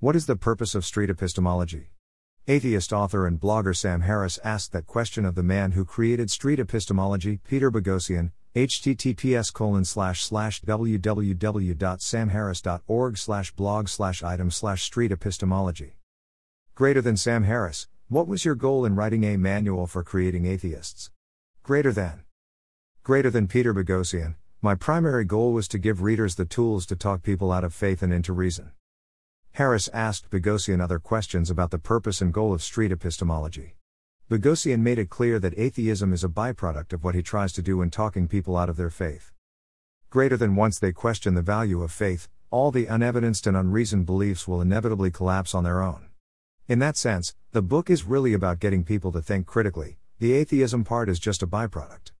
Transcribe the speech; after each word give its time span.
What 0.00 0.14
is 0.14 0.26
the 0.26 0.36
purpose 0.36 0.76
of 0.76 0.84
street 0.84 1.10
epistemology? 1.10 1.90
Atheist 2.46 2.92
author 2.92 3.26
and 3.26 3.40
blogger 3.40 3.76
Sam 3.76 4.02
Harris 4.02 4.38
asked 4.44 4.70
that 4.70 4.86
question 4.86 5.24
of 5.24 5.34
the 5.34 5.42
man 5.42 5.72
who 5.72 5.84
created 5.84 6.30
street 6.30 6.60
epistemology, 6.60 7.40
Peter 7.42 7.68
Boghossian, 7.68 8.30
https 8.54 9.52
colon 9.52 9.84
slash 9.84 10.22
slash 10.22 10.62
www.samharris.org 10.62 13.18
slash 13.18 13.50
blog 13.56 13.88
slash 13.88 14.22
item 14.22 14.52
slash 14.52 14.84
street 14.84 15.10
epistemology. 15.10 15.96
Greater 16.76 17.02
than 17.02 17.16
Sam 17.16 17.42
Harris, 17.42 17.88
what 18.06 18.28
was 18.28 18.44
your 18.44 18.54
goal 18.54 18.84
in 18.84 18.94
writing 18.94 19.24
a 19.24 19.36
manual 19.36 19.88
for 19.88 20.04
creating 20.04 20.46
atheists? 20.46 21.10
Greater 21.64 21.90
than. 21.90 22.22
Greater 23.02 23.30
than 23.30 23.48
Peter 23.48 23.74
Boghossian, 23.74 24.36
my 24.62 24.76
primary 24.76 25.24
goal 25.24 25.52
was 25.52 25.66
to 25.66 25.76
give 25.76 26.02
readers 26.02 26.36
the 26.36 26.44
tools 26.44 26.86
to 26.86 26.94
talk 26.94 27.24
people 27.24 27.50
out 27.50 27.64
of 27.64 27.74
faith 27.74 28.00
and 28.00 28.12
into 28.12 28.32
reason. 28.32 28.70
Harris 29.58 29.88
asked 29.92 30.30
Boghossian 30.30 30.80
other 30.80 31.00
questions 31.00 31.50
about 31.50 31.72
the 31.72 31.80
purpose 31.80 32.20
and 32.20 32.32
goal 32.32 32.54
of 32.54 32.62
street 32.62 32.92
epistemology. 32.92 33.74
Boghossian 34.30 34.82
made 34.82 35.00
it 35.00 35.10
clear 35.10 35.40
that 35.40 35.58
atheism 35.58 36.12
is 36.12 36.22
a 36.22 36.28
byproduct 36.28 36.92
of 36.92 37.02
what 37.02 37.16
he 37.16 37.22
tries 37.22 37.52
to 37.54 37.60
do 37.60 37.82
in 37.82 37.90
talking 37.90 38.28
people 38.28 38.56
out 38.56 38.68
of 38.68 38.76
their 38.76 38.88
faith. 38.88 39.32
Greater 40.10 40.36
than 40.36 40.54
once 40.54 40.78
they 40.78 40.92
question 40.92 41.34
the 41.34 41.42
value 41.42 41.82
of 41.82 41.90
faith, 41.90 42.28
all 42.52 42.70
the 42.70 42.86
unevidenced 42.86 43.48
and 43.48 43.56
unreasoned 43.56 44.06
beliefs 44.06 44.46
will 44.46 44.60
inevitably 44.60 45.10
collapse 45.10 45.56
on 45.56 45.64
their 45.64 45.82
own. 45.82 46.06
In 46.68 46.78
that 46.78 46.96
sense, 46.96 47.34
the 47.50 47.60
book 47.60 47.90
is 47.90 48.04
really 48.04 48.34
about 48.34 48.60
getting 48.60 48.84
people 48.84 49.10
to 49.10 49.20
think 49.20 49.48
critically, 49.48 49.98
the 50.20 50.34
atheism 50.34 50.84
part 50.84 51.08
is 51.08 51.18
just 51.18 51.42
a 51.42 51.48
byproduct. 51.48 52.12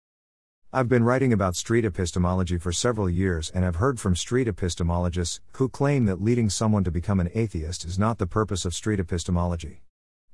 I've 0.70 0.86
been 0.86 1.04
writing 1.04 1.32
about 1.32 1.56
street 1.56 1.86
epistemology 1.86 2.58
for 2.58 2.72
several 2.72 3.08
years 3.08 3.50
and 3.54 3.64
have 3.64 3.76
heard 3.76 3.98
from 3.98 4.14
street 4.14 4.46
epistemologists 4.46 5.40
who 5.52 5.70
claim 5.70 6.04
that 6.04 6.20
leading 6.20 6.50
someone 6.50 6.84
to 6.84 6.90
become 6.90 7.20
an 7.20 7.30
atheist 7.34 7.86
is 7.86 7.98
not 7.98 8.18
the 8.18 8.26
purpose 8.26 8.66
of 8.66 8.74
street 8.74 9.00
epistemology. 9.00 9.80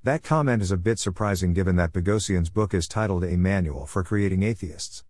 That 0.02 0.24
comment 0.24 0.60
is 0.60 0.72
a 0.72 0.76
bit 0.76 0.98
surprising 0.98 1.52
given 1.52 1.76
that 1.76 1.92
Boghossian's 1.92 2.50
book 2.50 2.74
is 2.74 2.88
titled 2.88 3.22
A 3.22 3.36
Manual 3.36 3.86
for 3.86 4.02
Creating 4.02 4.42
Atheists. 4.42 5.04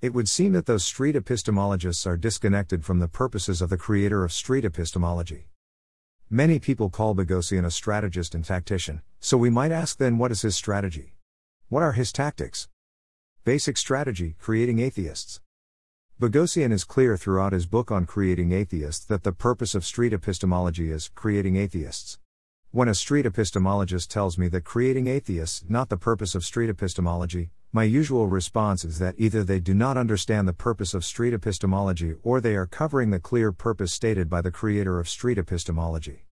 It 0.00 0.14
would 0.14 0.28
seem 0.28 0.52
that 0.52 0.66
those 0.66 0.84
street 0.84 1.16
epistemologists 1.16 2.06
are 2.06 2.16
disconnected 2.16 2.84
from 2.84 3.00
the 3.00 3.08
purposes 3.08 3.60
of 3.60 3.70
the 3.70 3.76
creator 3.76 4.22
of 4.22 4.32
street 4.32 4.64
epistemology. 4.64 5.48
Many 6.30 6.60
people 6.60 6.88
call 6.88 7.16
Boghossian 7.16 7.64
a 7.64 7.72
strategist 7.72 8.32
and 8.32 8.44
tactician, 8.44 9.02
so 9.18 9.36
we 9.36 9.50
might 9.50 9.72
ask 9.72 9.98
then 9.98 10.18
what 10.18 10.30
is 10.30 10.42
his 10.42 10.54
strategy? 10.54 11.16
What 11.68 11.82
are 11.82 11.92
his 11.92 12.12
tactics? 12.12 12.68
Basic 13.48 13.78
Strategy 13.78 14.36
Creating 14.38 14.78
Atheists. 14.78 15.40
Boghossian 16.20 16.70
is 16.70 16.84
clear 16.84 17.16
throughout 17.16 17.54
his 17.54 17.64
book 17.64 17.90
on 17.90 18.04
creating 18.04 18.52
atheists 18.52 19.02
that 19.06 19.22
the 19.22 19.32
purpose 19.32 19.74
of 19.74 19.86
street 19.86 20.12
epistemology 20.12 20.90
is 20.90 21.08
creating 21.14 21.56
atheists. 21.56 22.18
When 22.72 22.88
a 22.88 22.94
street 22.94 23.24
epistemologist 23.24 24.08
tells 24.08 24.36
me 24.36 24.48
that 24.48 24.64
creating 24.64 25.06
atheists 25.06 25.64
not 25.66 25.88
the 25.88 25.96
purpose 25.96 26.34
of 26.34 26.44
street 26.44 26.68
epistemology, 26.68 27.48
my 27.72 27.84
usual 27.84 28.26
response 28.26 28.84
is 28.84 28.98
that 28.98 29.14
either 29.16 29.42
they 29.42 29.60
do 29.60 29.72
not 29.72 29.96
understand 29.96 30.46
the 30.46 30.52
purpose 30.52 30.92
of 30.92 31.02
street 31.02 31.32
epistemology 31.32 32.16
or 32.22 32.42
they 32.42 32.54
are 32.54 32.66
covering 32.66 33.08
the 33.08 33.18
clear 33.18 33.50
purpose 33.50 33.94
stated 33.94 34.28
by 34.28 34.42
the 34.42 34.50
creator 34.50 35.00
of 35.00 35.08
street 35.08 35.38
epistemology. 35.38 36.26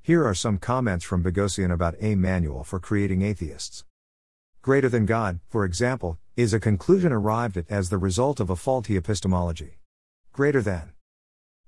Here 0.00 0.24
are 0.26 0.34
some 0.34 0.56
comments 0.56 1.04
from 1.04 1.22
Boghossian 1.22 1.70
about 1.70 1.96
a 2.00 2.14
manual 2.14 2.64
for 2.64 2.80
creating 2.80 3.20
atheists. 3.20 3.84
Greater 4.62 4.88
than 4.88 5.06
God, 5.06 5.40
for 5.48 5.64
example, 5.64 6.20
is 6.36 6.54
a 6.54 6.60
conclusion 6.60 7.10
arrived 7.10 7.56
at 7.56 7.68
as 7.68 7.90
the 7.90 7.98
result 7.98 8.38
of 8.38 8.48
a 8.48 8.54
faulty 8.54 8.96
epistemology. 8.96 9.80
Greater 10.32 10.62
than. 10.62 10.92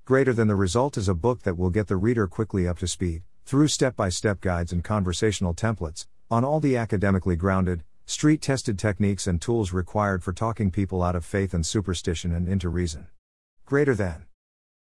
Greater 0.05 0.33
than 0.33 0.47
the 0.47 0.55
result 0.55 0.97
is 0.97 1.09
a 1.09 1.15
book 1.15 1.43
that 1.43 1.59
will 1.59 1.71
get 1.71 1.89
the 1.89 1.97
reader 1.97 2.29
quickly 2.29 2.69
up 2.69 2.79
to 2.79 2.87
speed, 2.87 3.25
through 3.45 3.67
step 3.67 3.97
by 3.97 4.11
step 4.11 4.41
guides 4.41 4.73
and 4.73 4.85
conversational 4.85 5.55
templates, 5.55 6.07
on 6.31 6.45
all 6.45 6.61
the 6.61 6.77
academically 6.77 7.35
grounded, 7.35 7.83
street 8.07 8.41
tested 8.41 8.79
techniques 8.79 9.27
and 9.27 9.43
tools 9.43 9.73
required 9.73 10.23
for 10.23 10.33
talking 10.33 10.71
people 10.71 11.03
out 11.03 11.17
of 11.17 11.25
faith 11.25 11.53
and 11.53 11.67
superstition 11.67 12.33
and 12.33 12.49
into 12.49 12.69
reason. 12.69 13.09
Greater 13.67 13.97
than. 13.97 14.27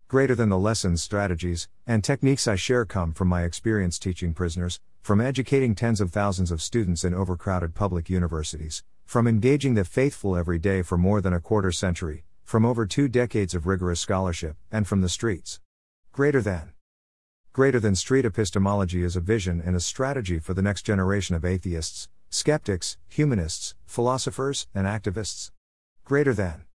Greater 0.08 0.36
than 0.36 0.50
the 0.50 0.58
lessons, 0.58 1.02
strategies, 1.02 1.66
and 1.84 2.04
techniques 2.04 2.46
I 2.46 2.54
share 2.54 2.84
come 2.84 3.12
from 3.12 3.26
my 3.26 3.42
experience 3.42 3.98
teaching 3.98 4.34
prisoners, 4.34 4.78
from 5.02 5.20
educating 5.20 5.74
tens 5.74 6.00
of 6.00 6.12
thousands 6.12 6.52
of 6.52 6.62
students 6.62 7.02
in 7.02 7.12
overcrowded 7.12 7.74
public 7.74 8.08
universities, 8.08 8.84
from 9.04 9.26
engaging 9.26 9.74
the 9.74 9.84
faithful 9.84 10.36
every 10.36 10.60
day 10.60 10.82
for 10.82 10.96
more 10.96 11.20
than 11.20 11.32
a 11.32 11.40
quarter 11.40 11.72
century, 11.72 12.22
from 12.44 12.64
over 12.64 12.86
two 12.86 13.08
decades 13.08 13.52
of 13.52 13.66
rigorous 13.66 13.98
scholarship, 13.98 14.54
and 14.70 14.86
from 14.86 15.00
the 15.00 15.08
streets. 15.08 15.58
Greater 16.12 16.40
than. 16.40 16.70
Greater 17.52 17.80
than 17.80 17.96
street 17.96 18.24
epistemology 18.24 19.02
is 19.02 19.16
a 19.16 19.20
vision 19.20 19.60
and 19.60 19.74
a 19.74 19.80
strategy 19.80 20.38
for 20.38 20.54
the 20.54 20.62
next 20.62 20.82
generation 20.82 21.34
of 21.34 21.44
atheists, 21.44 22.06
skeptics, 22.30 22.96
humanists, 23.08 23.74
philosophers, 23.86 24.68
and 24.72 24.86
activists. 24.86 25.50
Greater 26.04 26.32
than. 26.32 26.65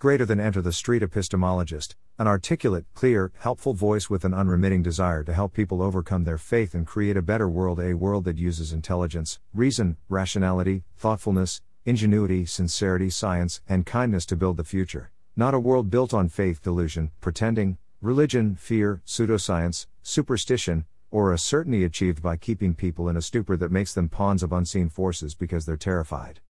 Greater 0.00 0.24
than 0.24 0.40
enter 0.40 0.62
the 0.62 0.72
street 0.72 1.02
epistemologist, 1.02 1.94
an 2.18 2.26
articulate, 2.26 2.86
clear, 2.94 3.32
helpful 3.40 3.74
voice 3.74 4.08
with 4.08 4.24
an 4.24 4.32
unremitting 4.32 4.82
desire 4.82 5.22
to 5.22 5.34
help 5.34 5.52
people 5.52 5.82
overcome 5.82 6.24
their 6.24 6.38
faith 6.38 6.72
and 6.74 6.86
create 6.86 7.18
a 7.18 7.22
better 7.22 7.50
world, 7.50 7.78
a 7.78 7.92
world 7.92 8.24
that 8.24 8.38
uses 8.38 8.72
intelligence, 8.72 9.40
reason, 9.52 9.98
rationality, 10.08 10.84
thoughtfulness, 10.96 11.60
ingenuity, 11.84 12.46
sincerity, 12.46 13.10
science, 13.10 13.60
and 13.68 13.84
kindness 13.84 14.24
to 14.24 14.36
build 14.36 14.56
the 14.56 14.64
future, 14.64 15.10
not 15.36 15.52
a 15.52 15.60
world 15.60 15.90
built 15.90 16.14
on 16.14 16.30
faith 16.30 16.62
delusion, 16.62 17.10
pretending, 17.20 17.76
religion, 18.00 18.54
fear, 18.54 19.02
pseudoscience, 19.04 19.86
superstition, 20.02 20.86
or 21.10 21.30
a 21.30 21.36
certainty 21.36 21.84
achieved 21.84 22.22
by 22.22 22.38
keeping 22.38 22.74
people 22.74 23.06
in 23.06 23.18
a 23.18 23.22
stupor 23.22 23.54
that 23.54 23.70
makes 23.70 23.92
them 23.92 24.08
pawns 24.08 24.42
of 24.42 24.50
unseen 24.50 24.88
forces 24.88 25.34
because 25.34 25.66
they're 25.66 25.76
terrified. 25.76 26.40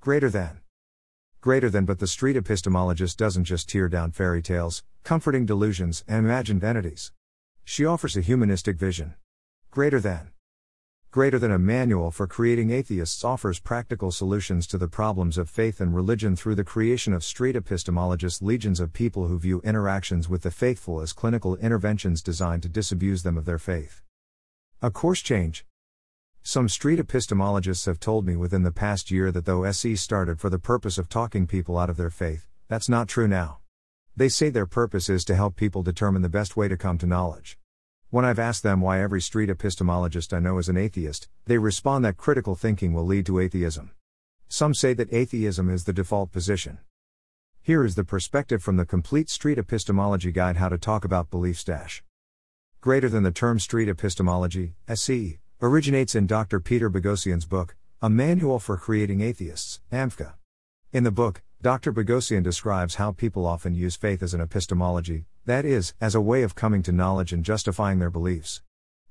Greater 0.00 0.28
than 0.28 0.58
greater 1.46 1.70
than 1.70 1.84
but 1.84 2.00
the 2.00 2.08
street 2.08 2.34
epistemologist 2.34 3.16
doesn't 3.16 3.44
just 3.44 3.68
tear 3.68 3.88
down 3.88 4.10
fairy 4.10 4.42
tales, 4.42 4.82
comforting 5.04 5.46
delusions, 5.46 6.02
and 6.08 6.26
imagined 6.26 6.64
entities. 6.64 7.12
She 7.62 7.86
offers 7.86 8.16
a 8.16 8.20
humanistic 8.20 8.76
vision. 8.76 9.14
Greater 9.70 10.00
than. 10.00 10.30
Greater 11.12 11.38
than 11.38 11.52
a 11.52 11.56
manual 11.56 12.10
for 12.10 12.26
creating 12.26 12.72
atheists 12.72 13.22
offers 13.22 13.60
practical 13.60 14.10
solutions 14.10 14.66
to 14.66 14.76
the 14.76 14.88
problems 14.88 15.38
of 15.38 15.48
faith 15.48 15.80
and 15.80 15.94
religion 15.94 16.34
through 16.34 16.56
the 16.56 16.64
creation 16.64 17.12
of 17.12 17.22
street 17.22 17.54
epistemologists, 17.54 18.42
legions 18.42 18.80
of 18.80 18.92
people 18.92 19.28
who 19.28 19.38
view 19.38 19.60
interactions 19.62 20.28
with 20.28 20.42
the 20.42 20.50
faithful 20.50 21.00
as 21.00 21.12
clinical 21.12 21.54
interventions 21.58 22.22
designed 22.22 22.64
to 22.64 22.68
disabuse 22.68 23.22
them 23.22 23.38
of 23.38 23.44
their 23.44 23.60
faith. 23.60 24.02
A 24.82 24.90
course 24.90 25.22
change. 25.22 25.64
Some 26.48 26.68
street 26.68 27.00
epistemologists 27.00 27.86
have 27.86 27.98
told 27.98 28.24
me 28.24 28.36
within 28.36 28.62
the 28.62 28.70
past 28.70 29.10
year 29.10 29.32
that 29.32 29.46
though 29.46 29.64
SE 29.64 29.96
started 29.96 30.38
for 30.38 30.48
the 30.48 30.60
purpose 30.60 30.96
of 30.96 31.08
talking 31.08 31.44
people 31.48 31.76
out 31.76 31.90
of 31.90 31.96
their 31.96 32.08
faith, 32.08 32.46
that's 32.68 32.88
not 32.88 33.08
true 33.08 33.26
now. 33.26 33.58
They 34.14 34.28
say 34.28 34.48
their 34.48 34.64
purpose 34.64 35.08
is 35.08 35.24
to 35.24 35.34
help 35.34 35.56
people 35.56 35.82
determine 35.82 36.22
the 36.22 36.28
best 36.28 36.56
way 36.56 36.68
to 36.68 36.76
come 36.76 36.98
to 36.98 37.06
knowledge. 37.06 37.58
When 38.10 38.24
I've 38.24 38.38
asked 38.38 38.62
them 38.62 38.80
why 38.80 39.02
every 39.02 39.20
street 39.20 39.48
epistemologist 39.48 40.32
I 40.32 40.38
know 40.38 40.58
is 40.58 40.68
an 40.68 40.76
atheist, 40.76 41.28
they 41.46 41.58
respond 41.58 42.04
that 42.04 42.16
critical 42.16 42.54
thinking 42.54 42.92
will 42.92 43.04
lead 43.04 43.26
to 43.26 43.40
atheism. 43.40 43.90
Some 44.48 44.72
say 44.72 44.94
that 44.94 45.12
atheism 45.12 45.68
is 45.68 45.82
the 45.82 45.92
default 45.92 46.30
position. 46.30 46.78
Here 47.60 47.84
is 47.84 47.96
the 47.96 48.04
perspective 48.04 48.62
from 48.62 48.76
the 48.76 48.86
Complete 48.86 49.30
Street 49.30 49.58
Epistemology 49.58 50.30
Guide 50.30 50.58
How 50.58 50.68
to 50.68 50.78
Talk 50.78 51.04
About 51.04 51.28
Beliefs 51.28 51.64
Dash. 51.64 52.04
Greater 52.80 53.08
than 53.08 53.24
the 53.24 53.32
term 53.32 53.58
street 53.58 53.88
epistemology, 53.88 54.76
SE, 54.86 55.40
originates 55.62 56.14
in 56.14 56.26
Dr. 56.26 56.60
Peter 56.60 56.90
Boghossian's 56.90 57.46
book, 57.46 57.76
A 58.02 58.10
Manual 58.10 58.58
for 58.58 58.76
Creating 58.76 59.22
Atheists, 59.22 59.80
AMFCA. 59.90 60.34
In 60.92 61.02
the 61.02 61.10
book, 61.10 61.42
Dr. 61.62 61.94
Boghossian 61.94 62.42
describes 62.42 62.96
how 62.96 63.12
people 63.12 63.46
often 63.46 63.74
use 63.74 63.96
faith 63.96 64.22
as 64.22 64.34
an 64.34 64.40
epistemology, 64.42 65.24
that 65.46 65.64
is, 65.64 65.94
as 65.98 66.14
a 66.14 66.20
way 66.20 66.42
of 66.42 66.54
coming 66.54 66.82
to 66.82 66.92
knowledge 66.92 67.32
and 67.32 67.42
justifying 67.42 67.98
their 67.98 68.10
beliefs. 68.10 68.60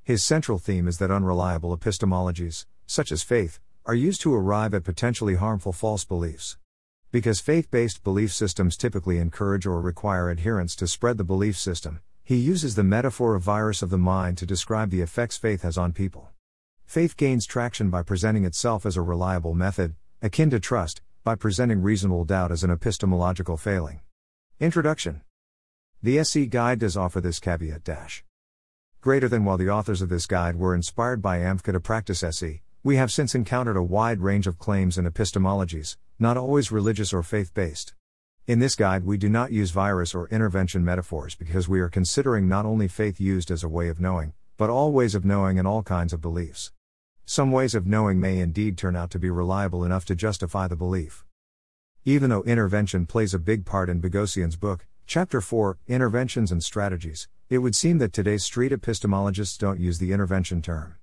His 0.03 0.23
central 0.23 0.59
theme 0.59 0.87
is 0.87 0.99
that 0.99 1.09
unreliable 1.09 1.75
epistemologies, 1.75 2.67
such 2.85 3.11
as 3.11 3.23
faith, 3.23 3.59
are 3.87 3.95
used 3.95 4.21
to 4.21 4.35
arrive 4.35 4.75
at 4.75 4.83
potentially 4.83 5.35
harmful 5.35 5.73
false 5.73 6.05
beliefs. 6.05 6.59
Because 7.11 7.39
faith 7.39 7.71
based 7.71 8.03
belief 8.03 8.31
systems 8.31 8.77
typically 8.77 9.17
encourage 9.17 9.65
or 9.65 9.81
require 9.81 10.29
adherents 10.29 10.75
to 10.75 10.87
spread 10.87 11.17
the 11.17 11.23
belief 11.23 11.57
system, 11.57 12.01
he 12.23 12.35
uses 12.35 12.75
the 12.75 12.83
metaphor 12.83 13.33
of 13.33 13.41
virus 13.41 13.81
of 13.81 13.89
the 13.89 13.97
mind 13.97 14.37
to 14.37 14.45
describe 14.45 14.91
the 14.91 15.01
effects 15.01 15.37
faith 15.37 15.63
has 15.63 15.75
on 15.75 15.91
people. 15.91 16.29
Faith 16.85 17.17
gains 17.17 17.45
traction 17.45 17.89
by 17.89 18.03
presenting 18.03 18.45
itself 18.45 18.85
as 18.85 18.95
a 18.95 19.01
reliable 19.01 19.53
method, 19.53 19.95
akin 20.21 20.49
to 20.49 20.59
trust, 20.59 21.01
by 21.23 21.35
presenting 21.35 21.81
reasonable 21.81 22.23
doubt 22.23 22.51
as 22.51 22.63
an 22.63 22.69
epistemological 22.71 23.57
failing. 23.57 23.99
Introduction 24.59 25.21
The 26.01 26.19
SE 26.19 26.45
Guide 26.45 26.79
does 26.79 26.95
offer 26.95 27.19
this 27.19 27.39
caveat 27.39 27.83
dash. 27.83 28.23
Greater 29.01 29.27
than 29.27 29.43
while 29.43 29.57
the 29.57 29.69
authors 29.69 30.01
of 30.01 30.09
this 30.09 30.25
guide 30.25 30.55
were 30.55 30.73
inspired 30.73 31.21
by 31.21 31.39
AMFCA 31.39 31.73
to 31.73 31.79
practice 31.79 32.23
SE, 32.23 32.61
we 32.83 32.95
have 32.95 33.11
since 33.11 33.35
encountered 33.35 33.75
a 33.75 33.83
wide 33.83 34.21
range 34.21 34.47
of 34.47 34.59
claims 34.59 34.97
and 34.97 35.07
epistemologies, 35.07 35.97
not 36.19 36.37
always 36.37 36.71
religious 36.71 37.11
or 37.11 37.23
faith 37.23 37.53
based. 37.53 37.93
In 38.47 38.59
this 38.59 38.75
guide, 38.75 39.03
we 39.03 39.17
do 39.17 39.27
not 39.27 39.51
use 39.51 39.71
virus 39.71 40.13
or 40.13 40.29
intervention 40.29 40.85
metaphors 40.85 41.35
because 41.35 41.67
we 41.67 41.81
are 41.81 41.89
considering 41.89 42.47
not 42.47 42.65
only 42.65 42.87
faith 42.87 43.19
used 43.19 43.49
as 43.49 43.63
a 43.63 43.67
way 43.67 43.89
of 43.89 43.99
knowing, 43.99 44.33
but 44.55 44.69
all 44.69 44.91
ways 44.91 45.15
of 45.15 45.25
knowing 45.25 45.59
and 45.59 45.67
all 45.67 45.83
kinds 45.83 46.13
of 46.13 46.21
beliefs. 46.21 46.71
Some 47.27 47.51
ways 47.51 47.73
of 47.73 47.87
knowing 47.87 48.19
may 48.19 48.37
indeed 48.37 48.77
turn 48.77 48.95
out 48.95 49.09
to 49.09 49.19
be 49.19 49.31
reliable 49.31 49.83
enough 49.83 50.05
to 50.05 50.15
justify 50.15 50.67
the 50.67 50.75
belief. 50.75 51.25
Even 52.03 52.29
though 52.29 52.43
intervention 52.43 53.07
plays 53.07 53.33
a 53.33 53.39
big 53.39 53.65
part 53.65 53.89
in 53.89 53.99
Boghossian's 53.99 54.55
book, 54.55 54.85
Chapter 55.07 55.41
4 55.41 55.79
Interventions 55.87 56.51
and 56.51 56.63
Strategies, 56.63 57.27
it 57.49 57.57
would 57.57 57.75
seem 57.75 57.97
that 57.97 58.13
today's 58.13 58.43
street 58.43 58.71
epistemologists 58.71 59.57
don't 59.57 59.79
use 59.79 59.97
the 59.97 60.11
intervention 60.11 60.61
term. 60.61 60.97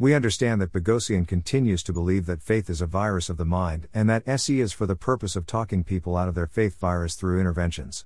We 0.00 0.14
understand 0.14 0.60
that 0.60 0.72
Boghossian 0.72 1.28
continues 1.28 1.84
to 1.84 1.92
believe 1.92 2.26
that 2.26 2.42
faith 2.42 2.68
is 2.68 2.80
a 2.80 2.86
virus 2.86 3.28
of 3.28 3.36
the 3.36 3.44
mind 3.44 3.86
and 3.94 4.10
that 4.10 4.26
SE 4.26 4.60
is 4.60 4.72
for 4.72 4.86
the 4.86 4.96
purpose 4.96 5.36
of 5.36 5.46
talking 5.46 5.84
people 5.84 6.16
out 6.16 6.28
of 6.28 6.34
their 6.34 6.48
faith 6.48 6.80
virus 6.80 7.14
through 7.14 7.38
interventions. 7.38 8.04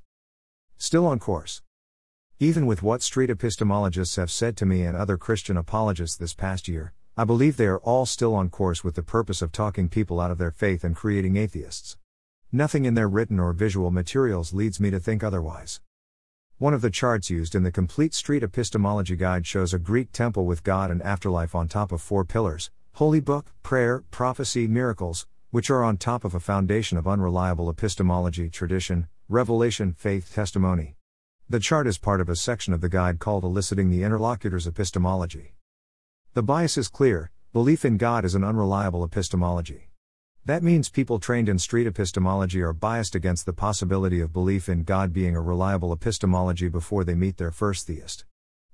Still 0.76 1.06
on 1.06 1.18
course. 1.18 1.62
Even 2.38 2.66
with 2.66 2.82
what 2.82 3.00
street 3.00 3.30
epistemologists 3.30 4.18
have 4.18 4.30
said 4.30 4.58
to 4.58 4.66
me 4.66 4.82
and 4.82 4.94
other 4.94 5.16
Christian 5.16 5.56
apologists 5.56 6.18
this 6.18 6.34
past 6.34 6.68
year, 6.68 6.92
I 7.20 7.24
believe 7.24 7.58
they 7.58 7.66
are 7.66 7.80
all 7.80 8.06
still 8.06 8.34
on 8.34 8.48
course 8.48 8.82
with 8.82 8.94
the 8.94 9.02
purpose 9.02 9.42
of 9.42 9.52
talking 9.52 9.90
people 9.90 10.22
out 10.22 10.30
of 10.30 10.38
their 10.38 10.50
faith 10.50 10.84
and 10.84 10.96
creating 10.96 11.36
atheists. 11.36 11.98
Nothing 12.50 12.86
in 12.86 12.94
their 12.94 13.10
written 13.10 13.38
or 13.38 13.52
visual 13.52 13.90
materials 13.90 14.54
leads 14.54 14.80
me 14.80 14.88
to 14.90 14.98
think 14.98 15.22
otherwise. 15.22 15.82
One 16.56 16.72
of 16.72 16.80
the 16.80 16.88
charts 16.88 17.28
used 17.28 17.54
in 17.54 17.62
the 17.62 17.70
Complete 17.70 18.14
Street 18.14 18.42
Epistemology 18.42 19.16
Guide 19.16 19.46
shows 19.46 19.74
a 19.74 19.78
Greek 19.78 20.12
temple 20.12 20.46
with 20.46 20.64
God 20.64 20.90
and 20.90 21.02
afterlife 21.02 21.54
on 21.54 21.68
top 21.68 21.92
of 21.92 22.00
four 22.00 22.24
pillars 22.24 22.70
Holy 22.94 23.20
Book, 23.20 23.52
Prayer, 23.62 24.02
Prophecy, 24.10 24.66
Miracles, 24.66 25.26
which 25.50 25.68
are 25.68 25.84
on 25.84 25.98
top 25.98 26.24
of 26.24 26.34
a 26.34 26.40
foundation 26.40 26.96
of 26.96 27.06
unreliable 27.06 27.68
epistemology, 27.68 28.48
tradition, 28.48 29.08
revelation, 29.28 29.92
faith, 29.92 30.34
testimony. 30.34 30.96
The 31.50 31.60
chart 31.60 31.86
is 31.86 31.98
part 31.98 32.22
of 32.22 32.30
a 32.30 32.34
section 32.34 32.72
of 32.72 32.80
the 32.80 32.88
guide 32.88 33.18
called 33.18 33.44
Eliciting 33.44 33.90
the 33.90 34.04
Interlocutor's 34.04 34.66
Epistemology. 34.66 35.52
The 36.32 36.44
bias 36.44 36.78
is 36.78 36.86
clear 36.86 37.32
belief 37.52 37.84
in 37.84 37.96
God 37.96 38.24
is 38.24 38.36
an 38.36 38.44
unreliable 38.44 39.02
epistemology. 39.02 39.90
That 40.44 40.62
means 40.62 40.88
people 40.88 41.18
trained 41.18 41.48
in 41.48 41.58
street 41.58 41.88
epistemology 41.88 42.62
are 42.62 42.72
biased 42.72 43.16
against 43.16 43.46
the 43.46 43.52
possibility 43.52 44.20
of 44.20 44.32
belief 44.32 44.68
in 44.68 44.84
God 44.84 45.12
being 45.12 45.34
a 45.34 45.40
reliable 45.40 45.92
epistemology 45.92 46.68
before 46.68 47.02
they 47.02 47.16
meet 47.16 47.38
their 47.38 47.50
first 47.50 47.88
theist. 47.88 48.26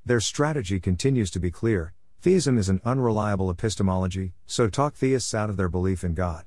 Their 0.04 0.20
strategy 0.20 0.78
continues 0.80 1.30
to 1.30 1.40
be 1.40 1.50
clear 1.50 1.94
theism 2.20 2.58
is 2.58 2.68
an 2.68 2.82
unreliable 2.84 3.48
epistemology, 3.48 4.34
so 4.44 4.68
talk 4.68 4.94
theists 4.94 5.32
out 5.32 5.48
of 5.48 5.56
their 5.56 5.70
belief 5.70 6.04
in 6.04 6.12
God. 6.12 6.44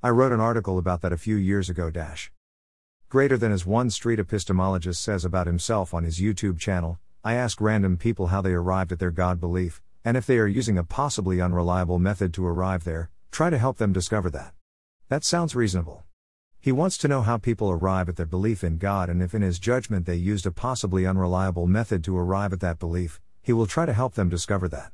I 0.00 0.10
wrote 0.10 0.30
an 0.30 0.38
article 0.38 0.78
about 0.78 1.00
that 1.00 1.12
a 1.12 1.18
few 1.18 1.34
years 1.34 1.68
ago. 1.68 1.90
Dash. 1.90 2.30
Greater 3.08 3.36
than 3.36 3.50
as 3.50 3.66
one 3.66 3.90
street 3.90 4.20
epistemologist 4.20 4.98
says 4.98 5.24
about 5.24 5.48
himself 5.48 5.92
on 5.92 6.04
his 6.04 6.20
YouTube 6.20 6.60
channel, 6.60 7.00
I 7.24 7.34
ask 7.34 7.60
random 7.60 7.96
people 7.96 8.28
how 8.28 8.40
they 8.40 8.52
arrived 8.52 8.92
at 8.92 9.00
their 9.00 9.10
God 9.10 9.40
belief, 9.40 9.82
and 10.04 10.16
if 10.16 10.26
they 10.26 10.38
are 10.38 10.46
using 10.46 10.78
a 10.78 10.84
possibly 10.84 11.40
unreliable 11.40 11.98
method 11.98 12.34
to 12.34 12.46
arrive 12.46 12.84
there, 12.84 13.10
Try 13.30 13.48
to 13.48 13.58
help 13.58 13.78
them 13.78 13.92
discover 13.92 14.28
that. 14.30 14.54
That 15.08 15.24
sounds 15.24 15.54
reasonable. 15.54 16.02
He 16.60 16.72
wants 16.72 16.98
to 16.98 17.08
know 17.08 17.22
how 17.22 17.38
people 17.38 17.70
arrive 17.70 18.08
at 18.08 18.16
their 18.16 18.26
belief 18.26 18.62
in 18.64 18.76
God 18.76 19.08
and 19.08 19.22
if 19.22 19.34
in 19.34 19.42
his 19.42 19.58
judgment 19.58 20.04
they 20.04 20.16
used 20.16 20.46
a 20.46 20.50
possibly 20.50 21.06
unreliable 21.06 21.66
method 21.66 22.04
to 22.04 22.18
arrive 22.18 22.52
at 22.52 22.60
that 22.60 22.78
belief, 22.78 23.20
he 23.40 23.52
will 23.52 23.66
try 23.66 23.86
to 23.86 23.92
help 23.92 24.14
them 24.14 24.28
discover 24.28 24.68
that. 24.68 24.92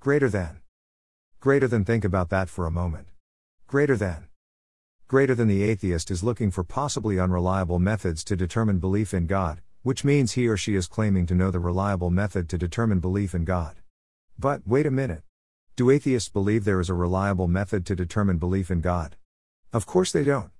Greater 0.00 0.28
than. 0.28 0.60
Greater 1.40 1.68
than 1.68 1.84
think 1.84 2.04
about 2.04 2.30
that 2.30 2.48
for 2.48 2.66
a 2.66 2.70
moment. 2.70 3.08
Greater 3.66 3.96
than. 3.96 4.28
Greater 5.08 5.34
than 5.34 5.48
the 5.48 5.62
atheist 5.62 6.10
is 6.10 6.22
looking 6.22 6.50
for 6.50 6.64
possibly 6.64 7.18
unreliable 7.18 7.78
methods 7.78 8.22
to 8.24 8.36
determine 8.36 8.78
belief 8.78 9.12
in 9.12 9.26
God, 9.26 9.60
which 9.82 10.04
means 10.04 10.32
he 10.32 10.48
or 10.48 10.56
she 10.56 10.74
is 10.74 10.86
claiming 10.86 11.26
to 11.26 11.34
know 11.34 11.50
the 11.50 11.60
reliable 11.60 12.10
method 12.10 12.48
to 12.48 12.58
determine 12.58 13.00
belief 13.00 13.34
in 13.34 13.44
God. 13.44 13.76
But, 14.40 14.62
wait 14.64 14.86
a 14.86 14.90
minute. 14.92 15.22
Do 15.74 15.90
atheists 15.90 16.28
believe 16.28 16.64
there 16.64 16.78
is 16.78 16.88
a 16.88 16.94
reliable 16.94 17.48
method 17.48 17.84
to 17.86 17.96
determine 17.96 18.38
belief 18.38 18.70
in 18.70 18.80
God? 18.80 19.16
Of 19.72 19.84
course 19.84 20.12
they 20.12 20.22
don't. 20.22 20.50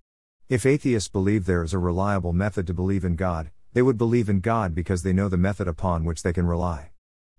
If 0.48 0.66
atheists 0.66 1.08
believe 1.08 1.46
there 1.46 1.62
is 1.62 1.72
a 1.72 1.78
reliable 1.78 2.32
method 2.32 2.66
to 2.66 2.74
believe 2.74 3.04
in 3.04 3.14
God, 3.14 3.50
they 3.74 3.82
would 3.82 3.96
believe 3.96 4.28
in 4.28 4.40
God 4.40 4.74
because 4.74 5.04
they 5.04 5.12
know 5.12 5.28
the 5.28 5.36
method 5.36 5.68
upon 5.68 6.04
which 6.04 6.24
they 6.24 6.32
can 6.32 6.46
rely. 6.46 6.90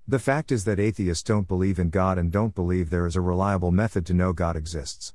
The 0.08 0.18
fact 0.18 0.50
is 0.50 0.64
that 0.64 0.80
atheists 0.80 1.24
don't 1.24 1.48
believe 1.48 1.78
in 1.78 1.90
God 1.90 2.18
and 2.18 2.32
don't 2.32 2.56
believe 2.56 2.90
there 2.90 3.06
is 3.06 3.18
a 3.18 3.22
reliable 3.22 3.72
method 3.72 4.06
to 4.06 4.14
know 4.14 4.32
God 4.32 4.56
exists. 4.56 5.14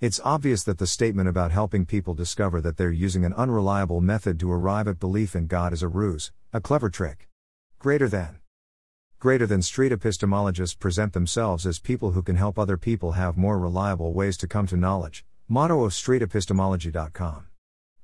It's 0.00 0.20
obvious 0.24 0.64
that 0.64 0.78
the 0.78 0.86
statement 0.86 1.28
about 1.28 1.52
helping 1.52 1.84
people 1.84 2.14
discover 2.14 2.62
that 2.62 2.78
they're 2.78 2.90
using 2.90 3.26
an 3.26 3.34
unreliable 3.34 4.00
method 4.00 4.40
to 4.40 4.50
arrive 4.50 4.88
at 4.88 4.98
belief 4.98 5.36
in 5.36 5.48
God 5.48 5.74
is 5.74 5.82
a 5.82 5.88
ruse, 5.88 6.32
a 6.52 6.62
clever 6.62 6.88
trick. 6.88 7.28
Greater 7.78 8.08
than 8.08 8.41
greater 9.22 9.46
than 9.46 9.62
street 9.62 9.92
epistemologists 9.92 10.76
present 10.76 11.12
themselves 11.12 11.64
as 11.64 11.78
people 11.78 12.10
who 12.10 12.24
can 12.24 12.34
help 12.34 12.58
other 12.58 12.76
people 12.76 13.12
have 13.12 13.36
more 13.36 13.56
reliable 13.56 14.12
ways 14.12 14.36
to 14.36 14.48
come 14.48 14.66
to 14.66 14.76
knowledge. 14.76 15.24
Motto 15.46 15.84
of 15.84 15.92
streetepistemology.com. 15.92 17.46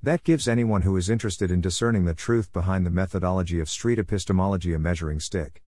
That 0.00 0.22
gives 0.22 0.46
anyone 0.46 0.82
who 0.82 0.96
is 0.96 1.10
interested 1.10 1.50
in 1.50 1.60
discerning 1.60 2.04
the 2.04 2.14
truth 2.14 2.52
behind 2.52 2.86
the 2.86 2.90
methodology 2.90 3.58
of 3.58 3.68
street 3.68 3.98
epistemology 3.98 4.72
a 4.74 4.78
measuring 4.78 5.18
stick. 5.18 5.60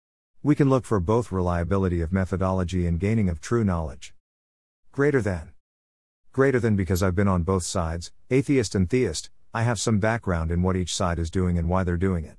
We 0.43 0.55
can 0.55 0.69
look 0.69 0.85
for 0.85 1.01
both 1.01 1.33
reliability 1.33 2.03
of 2.03 2.13
methodology 2.13 2.87
and 2.87 3.01
gaining 3.01 3.31
of 3.31 3.41
true 3.41 3.65
knowledge. 3.65 4.13
Greater 4.93 5.23
than. 5.23 5.53
Greater 6.31 6.61
than 6.61 6.77
because 6.77 7.03
I've 7.03 7.15
been 7.15 7.27
on 7.27 7.43
both 7.43 7.63
sides, 7.63 8.13
atheist 8.29 8.75
and 8.75 8.91
theist, 8.91 9.31
I 9.55 9.63
have 9.63 9.81
some 9.81 9.99
background 9.99 10.51
in 10.51 10.63
what 10.63 10.77
each 10.77 10.95
side 10.95 11.19
is 11.19 11.31
doing 11.31 11.57
and 11.57 11.71
why 11.71 11.85
they're 11.85 11.97
doing 11.97 12.27
it. 12.27 12.38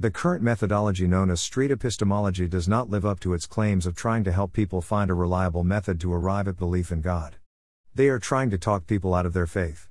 The 0.00 0.10
current 0.10 0.42
methodology 0.42 1.06
known 1.06 1.30
as 1.30 1.40
street 1.40 1.70
epistemology 1.70 2.48
does 2.48 2.66
not 2.66 2.90
live 2.90 3.06
up 3.06 3.20
to 3.20 3.32
its 3.32 3.46
claims 3.46 3.86
of 3.86 3.94
trying 3.94 4.24
to 4.24 4.32
help 4.32 4.52
people 4.52 4.82
find 4.82 5.08
a 5.08 5.14
reliable 5.14 5.62
method 5.62 6.00
to 6.00 6.12
arrive 6.12 6.48
at 6.48 6.58
belief 6.58 6.90
in 6.90 7.00
God. 7.00 7.36
They 7.94 8.08
are 8.08 8.18
trying 8.18 8.50
to 8.50 8.58
talk 8.58 8.88
people 8.88 9.14
out 9.14 9.24
of 9.24 9.34
their 9.34 9.46
faith. 9.46 9.88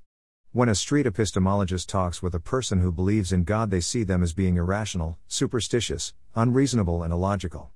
When 0.51 0.67
a 0.67 0.75
street 0.75 1.05
epistemologist 1.05 1.87
talks 1.87 2.21
with 2.21 2.35
a 2.35 2.41
person 2.41 2.81
who 2.81 2.91
believes 2.91 3.31
in 3.31 3.45
God, 3.45 3.71
they 3.71 3.79
see 3.79 4.03
them 4.03 4.21
as 4.21 4.33
being 4.33 4.57
irrational, 4.57 5.17
superstitious, 5.29 6.13
unreasonable, 6.35 7.01
and 7.01 7.13
illogical. 7.13 7.71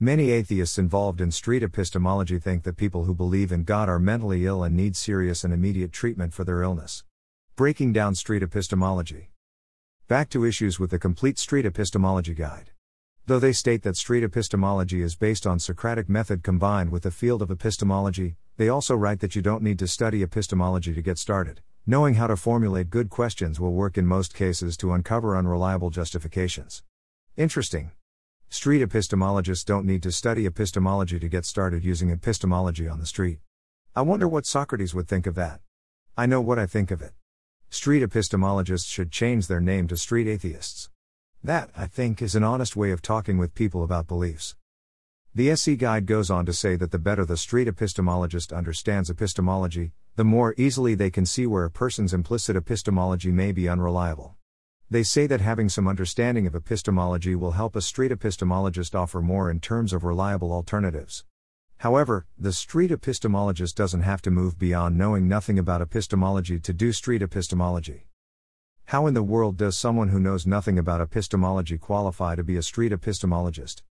Many 0.00 0.30
atheists 0.30 0.78
involved 0.78 1.20
in 1.20 1.30
street 1.30 1.62
epistemology 1.62 2.38
think 2.38 2.62
that 2.62 2.78
people 2.78 3.04
who 3.04 3.14
believe 3.14 3.52
in 3.52 3.64
God 3.64 3.90
are 3.90 3.98
mentally 3.98 4.46
ill 4.46 4.64
and 4.64 4.74
need 4.74 4.96
serious 4.96 5.44
and 5.44 5.52
immediate 5.52 5.92
treatment 5.92 6.32
for 6.32 6.42
their 6.42 6.62
illness. 6.62 7.04
Breaking 7.54 7.92
down 7.92 8.14
street 8.14 8.42
epistemology. 8.42 9.28
Back 10.08 10.28
to 10.30 10.44
issues 10.44 10.78
with 10.78 10.92
the 10.92 11.00
complete 11.00 11.36
street 11.36 11.66
epistemology 11.66 12.32
guide. 12.32 12.70
Though 13.26 13.40
they 13.40 13.52
state 13.52 13.82
that 13.82 13.96
street 13.96 14.22
epistemology 14.22 15.02
is 15.02 15.16
based 15.16 15.48
on 15.48 15.58
Socratic 15.58 16.08
method 16.08 16.44
combined 16.44 16.92
with 16.92 17.02
the 17.02 17.10
field 17.10 17.42
of 17.42 17.50
epistemology, 17.50 18.36
they 18.56 18.68
also 18.68 18.94
write 18.94 19.18
that 19.18 19.34
you 19.34 19.42
don't 19.42 19.64
need 19.64 19.80
to 19.80 19.88
study 19.88 20.22
epistemology 20.22 20.94
to 20.94 21.02
get 21.02 21.18
started. 21.18 21.60
Knowing 21.88 22.14
how 22.14 22.28
to 22.28 22.36
formulate 22.36 22.88
good 22.88 23.10
questions 23.10 23.58
will 23.58 23.72
work 23.72 23.98
in 23.98 24.06
most 24.06 24.32
cases 24.32 24.76
to 24.76 24.92
uncover 24.92 25.36
unreliable 25.36 25.90
justifications. 25.90 26.84
Interesting. 27.36 27.90
Street 28.48 28.88
epistemologists 28.88 29.64
don't 29.64 29.84
need 29.84 30.04
to 30.04 30.12
study 30.12 30.46
epistemology 30.46 31.18
to 31.18 31.28
get 31.28 31.44
started 31.44 31.82
using 31.82 32.10
epistemology 32.10 32.86
on 32.86 33.00
the 33.00 33.06
street. 33.06 33.40
I 33.96 34.02
wonder 34.02 34.28
what 34.28 34.46
Socrates 34.46 34.94
would 34.94 35.08
think 35.08 35.26
of 35.26 35.34
that. 35.34 35.62
I 36.16 36.26
know 36.26 36.40
what 36.40 36.60
I 36.60 36.66
think 36.66 36.92
of 36.92 37.02
it. 37.02 37.15
Street 37.68 38.02
epistemologists 38.02 38.86
should 38.86 39.10
change 39.10 39.48
their 39.48 39.60
name 39.60 39.88
to 39.88 39.96
street 39.96 40.28
atheists. 40.28 40.88
That, 41.42 41.70
I 41.76 41.86
think, 41.86 42.22
is 42.22 42.34
an 42.34 42.44
honest 42.44 42.76
way 42.76 42.90
of 42.90 43.02
talking 43.02 43.38
with 43.38 43.54
people 43.54 43.82
about 43.82 44.06
beliefs. 44.06 44.56
The 45.34 45.50
SE 45.50 45.76
Guide 45.76 46.06
goes 46.06 46.30
on 46.30 46.46
to 46.46 46.52
say 46.52 46.76
that 46.76 46.92
the 46.92 46.98
better 46.98 47.24
the 47.24 47.36
street 47.36 47.68
epistemologist 47.68 48.56
understands 48.56 49.10
epistemology, 49.10 49.92
the 50.14 50.24
more 50.24 50.54
easily 50.56 50.94
they 50.94 51.10
can 51.10 51.26
see 51.26 51.46
where 51.46 51.64
a 51.64 51.70
person's 51.70 52.14
implicit 52.14 52.56
epistemology 52.56 53.30
may 53.30 53.52
be 53.52 53.68
unreliable. 53.68 54.36
They 54.88 55.02
say 55.02 55.26
that 55.26 55.40
having 55.40 55.68
some 55.68 55.88
understanding 55.88 56.46
of 56.46 56.54
epistemology 56.54 57.34
will 57.34 57.50
help 57.50 57.76
a 57.76 57.82
street 57.82 58.12
epistemologist 58.12 58.94
offer 58.94 59.20
more 59.20 59.50
in 59.50 59.60
terms 59.60 59.92
of 59.92 60.04
reliable 60.04 60.52
alternatives. 60.52 61.24
However, 61.78 62.26
the 62.38 62.52
street 62.52 62.90
epistemologist 62.90 63.74
doesn't 63.74 64.02
have 64.02 64.22
to 64.22 64.30
move 64.30 64.58
beyond 64.58 64.96
knowing 64.96 65.28
nothing 65.28 65.58
about 65.58 65.82
epistemology 65.82 66.58
to 66.58 66.72
do 66.72 66.92
street 66.92 67.22
epistemology. 67.22 68.06
How 68.86 69.06
in 69.06 69.14
the 69.14 69.22
world 69.22 69.56
does 69.56 69.76
someone 69.76 70.08
who 70.08 70.20
knows 70.20 70.46
nothing 70.46 70.78
about 70.78 71.00
epistemology 71.00 71.76
qualify 71.76 72.34
to 72.34 72.44
be 72.44 72.56
a 72.56 72.62
street 72.62 72.92
epistemologist? 72.92 73.82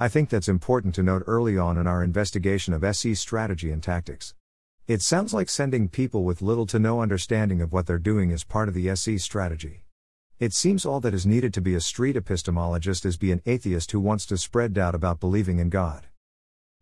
I 0.00 0.08
think 0.08 0.30
that's 0.30 0.48
important 0.48 0.94
to 0.96 1.02
note 1.02 1.22
early 1.26 1.56
on 1.58 1.76
in 1.76 1.86
our 1.86 2.02
investigation 2.02 2.74
of 2.74 2.82
SE 2.82 3.14
strategy 3.14 3.70
and 3.70 3.82
tactics. 3.82 4.34
It 4.86 5.02
sounds 5.02 5.34
like 5.34 5.48
sending 5.48 5.88
people 5.88 6.24
with 6.24 6.40
little 6.40 6.66
to 6.66 6.78
no 6.78 7.02
understanding 7.02 7.60
of 7.60 7.72
what 7.72 7.86
they're 7.86 7.98
doing 7.98 8.30
is 8.30 8.42
part 8.42 8.68
of 8.68 8.74
the 8.74 8.88
SE 8.90 9.18
strategy. 9.18 9.84
It 10.38 10.52
seems 10.52 10.86
all 10.86 11.00
that 11.00 11.14
is 11.14 11.26
needed 11.26 11.52
to 11.54 11.60
be 11.60 11.74
a 11.74 11.80
street 11.80 12.16
epistemologist 12.16 13.04
is 13.04 13.16
be 13.16 13.32
an 13.32 13.42
atheist 13.44 13.92
who 13.92 14.00
wants 14.00 14.24
to 14.26 14.38
spread 14.38 14.72
doubt 14.72 14.94
about 14.94 15.20
believing 15.20 15.58
in 15.58 15.68
God. 15.68 16.06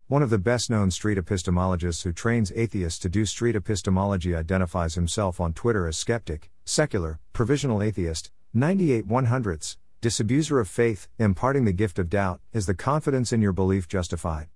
One 0.09 0.23
of 0.23 0.29
the 0.29 0.37
best 0.37 0.69
known 0.69 0.89
street 0.89 1.17
epistemologists 1.17 2.03
who 2.03 2.13
trains 2.13 2.53
atheists 2.55 2.97
to 2.99 3.09
do 3.09 3.25
street 3.25 3.57
epistemology 3.57 4.33
identifies 4.33 4.95
himself 4.95 5.41
on 5.41 5.51
Twitter 5.51 5.85
as 5.85 5.97
skeptic, 5.97 6.49
secular, 6.63 7.19
provisional 7.33 7.83
atheist, 7.83 8.31
98 8.53 9.05
100ths, 9.05 9.75
disabuser 10.01 10.61
of 10.61 10.69
faith, 10.69 11.09
imparting 11.19 11.65
the 11.65 11.73
gift 11.73 11.99
of 11.99 12.09
doubt, 12.09 12.39
is 12.53 12.67
the 12.67 12.73
confidence 12.73 13.33
in 13.33 13.41
your 13.41 13.51
belief 13.51 13.89
justified? 13.89 14.47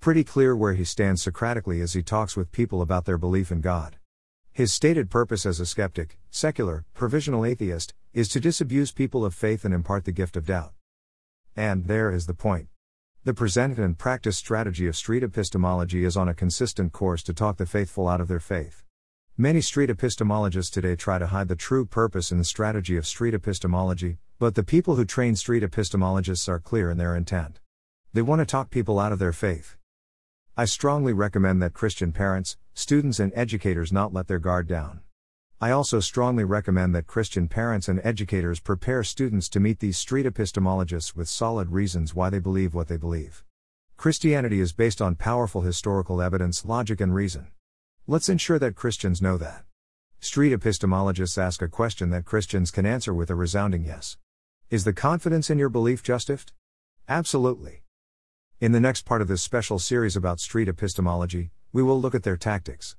Pretty 0.00 0.24
clear 0.24 0.56
where 0.56 0.72
he 0.72 0.84
stands 0.84 1.20
Socratically 1.20 1.82
as 1.82 1.92
he 1.92 2.02
talks 2.02 2.34
with 2.34 2.50
people 2.50 2.80
about 2.80 3.04
their 3.04 3.18
belief 3.18 3.52
in 3.52 3.60
God. 3.60 3.96
His 4.52 4.72
stated 4.72 5.10
purpose 5.10 5.44
as 5.44 5.60
a 5.60 5.66
skeptic, 5.66 6.18
secular, 6.30 6.86
provisional 6.94 7.44
atheist, 7.44 7.92
is 8.14 8.26
to 8.30 8.40
disabuse 8.40 8.90
people 8.90 9.22
of 9.26 9.34
faith 9.34 9.66
and 9.66 9.74
impart 9.74 10.06
the 10.06 10.12
gift 10.12 10.34
of 10.34 10.46
doubt. 10.46 10.72
And 11.54 11.88
there 11.88 12.10
is 12.10 12.24
the 12.24 12.32
point. 12.32 12.68
The 13.26 13.32
presented 13.32 13.78
and 13.78 13.96
practiced 13.96 14.38
strategy 14.38 14.86
of 14.86 14.94
street 14.94 15.22
epistemology 15.22 16.04
is 16.04 16.14
on 16.14 16.28
a 16.28 16.34
consistent 16.34 16.92
course 16.92 17.22
to 17.22 17.32
talk 17.32 17.56
the 17.56 17.64
faithful 17.64 18.06
out 18.06 18.20
of 18.20 18.28
their 18.28 18.38
faith. 18.38 18.82
Many 19.38 19.62
street 19.62 19.88
epistemologists 19.88 20.70
today 20.70 20.94
try 20.94 21.16
to 21.18 21.28
hide 21.28 21.48
the 21.48 21.56
true 21.56 21.86
purpose 21.86 22.30
and 22.30 22.46
strategy 22.46 22.98
of 22.98 23.06
street 23.06 23.32
epistemology, 23.32 24.18
but 24.38 24.56
the 24.56 24.62
people 24.62 24.96
who 24.96 25.06
train 25.06 25.36
street 25.36 25.62
epistemologists 25.62 26.50
are 26.50 26.60
clear 26.60 26.90
in 26.90 26.98
their 26.98 27.16
intent. 27.16 27.60
They 28.12 28.20
want 28.20 28.40
to 28.40 28.44
talk 28.44 28.68
people 28.68 28.98
out 28.98 29.10
of 29.10 29.20
their 29.20 29.32
faith. 29.32 29.78
I 30.54 30.66
strongly 30.66 31.14
recommend 31.14 31.62
that 31.62 31.72
Christian 31.72 32.12
parents, 32.12 32.58
students, 32.74 33.18
and 33.18 33.32
educators 33.34 33.90
not 33.90 34.12
let 34.12 34.28
their 34.28 34.38
guard 34.38 34.68
down. 34.68 35.00
I 35.64 35.70
also 35.70 35.98
strongly 35.98 36.44
recommend 36.44 36.94
that 36.94 37.06
Christian 37.06 37.48
parents 37.48 37.88
and 37.88 37.98
educators 38.04 38.60
prepare 38.60 39.02
students 39.02 39.48
to 39.48 39.60
meet 39.60 39.80
these 39.80 39.96
street 39.96 40.26
epistemologists 40.26 41.16
with 41.16 41.26
solid 41.26 41.70
reasons 41.70 42.14
why 42.14 42.28
they 42.28 42.38
believe 42.38 42.74
what 42.74 42.88
they 42.88 42.98
believe. 42.98 43.42
Christianity 43.96 44.60
is 44.60 44.74
based 44.74 45.00
on 45.00 45.14
powerful 45.14 45.62
historical 45.62 46.20
evidence, 46.20 46.66
logic, 46.66 47.00
and 47.00 47.14
reason. 47.14 47.46
Let's 48.06 48.28
ensure 48.28 48.58
that 48.58 48.74
Christians 48.74 49.22
know 49.22 49.38
that. 49.38 49.64
Street 50.20 50.52
epistemologists 50.52 51.38
ask 51.38 51.62
a 51.62 51.68
question 51.68 52.10
that 52.10 52.26
Christians 52.26 52.70
can 52.70 52.84
answer 52.84 53.14
with 53.14 53.30
a 53.30 53.34
resounding 53.34 53.86
yes. 53.86 54.18
Is 54.68 54.84
the 54.84 54.92
confidence 54.92 55.48
in 55.48 55.58
your 55.58 55.70
belief 55.70 56.02
justified? 56.02 56.52
Absolutely. 57.08 57.84
In 58.60 58.72
the 58.72 58.80
next 58.80 59.06
part 59.06 59.22
of 59.22 59.28
this 59.28 59.40
special 59.40 59.78
series 59.78 60.14
about 60.14 60.40
street 60.40 60.68
epistemology, 60.68 61.52
we 61.72 61.82
will 61.82 61.98
look 61.98 62.14
at 62.14 62.22
their 62.22 62.36
tactics. 62.36 62.96